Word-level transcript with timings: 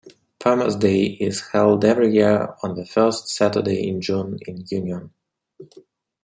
Farmers' 0.41 0.77
Day 0.77 1.03
is 1.03 1.49
held 1.53 1.85
every 1.85 2.11
year 2.11 2.55
on 2.63 2.73
the 2.73 2.87
first 2.87 3.27
Saturday 3.27 3.87
in 3.87 4.01
June 4.01 4.39
in 4.47 4.63
Union. 4.71 5.11